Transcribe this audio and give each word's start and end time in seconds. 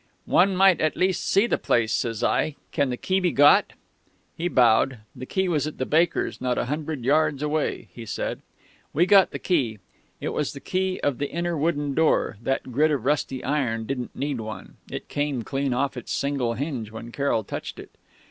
"'One 0.25 0.55
might 0.55 0.81
at 0.81 0.95
least 0.97 1.27
see 1.27 1.45
the 1.45 1.59
place,' 1.59 1.93
says 1.93 2.23
I. 2.23 2.55
'Can 2.71 2.89
the 2.89 2.97
key 2.97 3.19
be 3.19 3.31
got?' 3.31 3.73
"He 4.35 4.47
bowed. 4.47 5.01
The 5.15 5.27
key 5.27 5.47
was 5.47 5.67
at 5.67 5.77
the 5.77 5.85
baker's, 5.85 6.41
not 6.41 6.57
a 6.57 6.65
hundred 6.65 7.05
yards 7.05 7.43
away, 7.43 7.87
he 7.93 8.07
said.... 8.07 8.41
"We 8.93 9.05
got 9.05 9.29
the 9.29 9.37
key. 9.37 9.77
It 10.19 10.29
was 10.29 10.53
the 10.53 10.59
key 10.59 10.99
of 11.03 11.19
the 11.19 11.29
inner 11.29 11.55
wooden 11.55 11.93
door 11.93 12.37
that 12.41 12.71
grid 12.71 12.89
of 12.89 13.05
rusty 13.05 13.43
iron 13.43 13.85
didn't 13.85 14.15
need 14.15 14.41
one 14.41 14.77
it 14.91 15.07
came 15.07 15.43
clean 15.43 15.71
off 15.71 15.95
its 15.95 16.11
single 16.11 16.55
hinge 16.55 16.89
when 16.89 17.11
Carroll 17.11 17.43
touched 17.43 17.77
it. 17.77 17.91